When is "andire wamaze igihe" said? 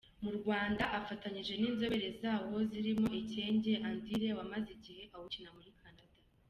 3.89-5.03